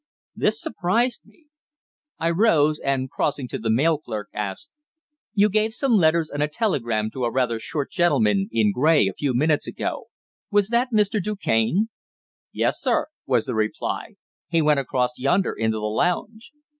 [0.35, 1.45] This surprised me.
[2.17, 4.79] I rose, and, crossing to the mail clerk, asked
[5.35, 9.13] "You gave some letters and a telegram to a rather short gentleman in grey a
[9.13, 10.05] few minutes ago.
[10.49, 11.21] Was that Mr.
[11.21, 11.89] Du Cane?"
[12.51, 14.15] "Yes, sir," was the reply.
[14.47, 16.51] "He went across yonder into the lounge."